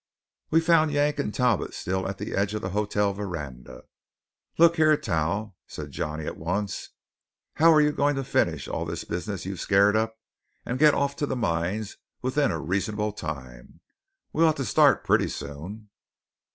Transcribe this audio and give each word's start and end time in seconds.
We 0.49 0.61
found 0.61 0.89
Yank 0.91 1.19
and 1.19 1.31
Talbot 1.31 1.75
still 1.75 2.07
at 2.07 2.17
the 2.17 2.33
edge 2.33 2.55
of 2.55 2.63
the 2.63 2.71
hotel 2.71 3.13
veranda. 3.13 3.83
"Look 4.57 4.77
here, 4.77 4.97
Tal!" 4.97 5.55
said 5.67 5.91
Johnny 5.91 6.25
at 6.25 6.37
once. 6.39 6.89
"How 7.57 7.71
are 7.71 7.81
you 7.81 7.91
going 7.91 8.15
to 8.15 8.23
finish 8.23 8.67
all 8.67 8.83
this 8.83 9.03
business 9.03 9.45
you've 9.45 9.59
scared 9.61 9.95
up, 9.95 10.17
and 10.65 10.79
get 10.79 10.95
off 10.95 11.15
to 11.17 11.27
the 11.27 11.35
mines 11.35 11.97
within 12.23 12.49
a 12.49 12.59
reasonable 12.59 13.11
time? 13.11 13.79
We 14.33 14.43
ought 14.43 14.57
to 14.57 14.65
start 14.65 15.03
pretty 15.03 15.27
soon." 15.27 15.89